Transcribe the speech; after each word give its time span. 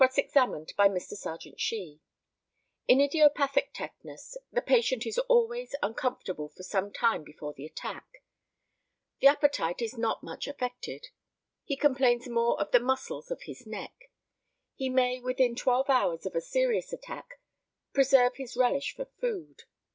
Cross 0.03 0.17
examined 0.17 0.73
by 0.75 0.87
Mr. 0.87 1.13
Serjeant 1.15 1.59
SHEE: 1.61 2.01
In 2.87 2.99
idiopathic 2.99 3.69
tetanus 3.71 4.35
the 4.51 4.59
patient 4.59 5.05
is 5.05 5.19
always 5.19 5.75
uncomfortable 5.83 6.49
for 6.49 6.63
some 6.63 6.91
time 6.91 7.23
before 7.23 7.53
the 7.53 7.67
attack. 7.67 8.23
The 9.19 9.27
appetite 9.27 9.79
is 9.79 9.99
not 9.99 10.23
much 10.23 10.47
affected. 10.47 11.09
He 11.63 11.77
complains 11.77 12.27
more 12.27 12.59
of 12.59 12.71
the 12.71 12.79
muscles 12.79 13.29
of 13.29 13.43
his 13.43 13.67
neck. 13.67 14.09
He 14.73 14.89
may 14.89 15.19
within 15.19 15.55
twelve 15.55 15.87
hours 15.87 16.25
of 16.25 16.33
a 16.33 16.41
serious 16.41 16.91
attack 16.91 17.39
preserve 17.93 18.37
his 18.37 18.57
relish 18.57 18.95
for 18.95 19.05
food. 19.05 19.65